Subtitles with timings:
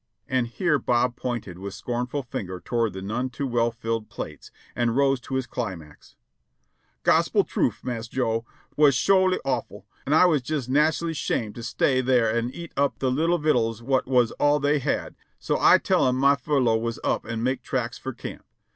[0.27, 4.95] And here Bob pointed with scornful finger toward the none too well filled plates, and
[4.95, 6.15] rose to his climax:
[7.03, 8.43] "Gospil trufe, Marse Joe;
[8.73, 12.73] 'twas sholy awful, an' I was jes' nach ally shame' to stay thar an' eat
[12.75, 16.33] up the little vittels what was all they had; an' so I tell 'em my
[16.35, 18.43] furlo' was up and make tracks fer camp.